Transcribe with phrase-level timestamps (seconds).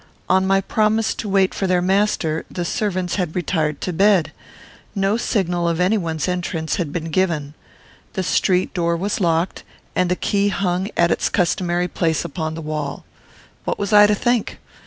[0.27, 4.31] On my promise to wait for their master, the servants had retired to bed.
[4.95, 7.53] No signal of any one's entrance had been given.
[8.13, 9.61] The street door was locked,
[9.95, 13.05] and the key hung at its customary place upon the wall.
[13.63, 14.57] What was I to think?